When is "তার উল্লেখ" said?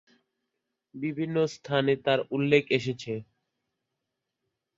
2.05-2.63